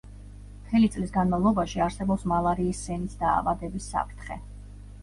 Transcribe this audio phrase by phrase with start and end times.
[0.61, 4.43] მთელი წლის განმავლობაში არსებობს მალარიის სენით დაავადების საფრთხე.